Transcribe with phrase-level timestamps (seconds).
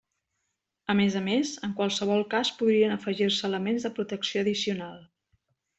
[0.93, 4.99] A més a més, en qualsevol cas podrien afegir-se elements de protecció addicional.